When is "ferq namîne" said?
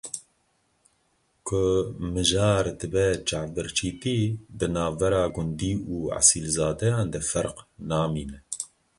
7.29-8.39